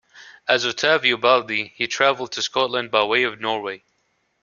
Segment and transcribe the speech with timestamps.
[0.47, 3.83] As "Ottavio Baldi" he travelled to Scotland by way of Norway.